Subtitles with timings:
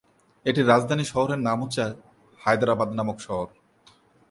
[0.45, 1.83] এটির রাজধানী শহরের নাম হচ্ছে
[2.39, 3.47] হায়দ্রাবাদ নামক শহর।